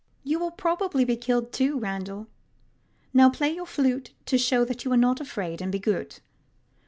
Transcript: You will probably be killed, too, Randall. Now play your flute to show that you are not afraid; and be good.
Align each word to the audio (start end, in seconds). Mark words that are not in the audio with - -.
You 0.23 0.39
will 0.39 0.49
probably 0.49 1.05
be 1.05 1.15
killed, 1.15 1.53
too, 1.53 1.77
Randall. 1.77 2.25
Now 3.13 3.29
play 3.29 3.53
your 3.53 3.67
flute 3.67 4.13
to 4.25 4.37
show 4.39 4.65
that 4.65 4.83
you 4.83 4.91
are 4.91 4.97
not 4.97 5.21
afraid; 5.21 5.61
and 5.61 5.71
be 5.71 5.77
good. 5.77 6.21